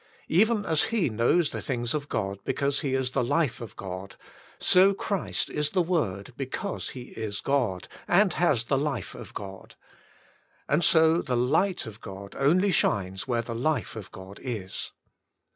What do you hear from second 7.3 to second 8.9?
God, and has the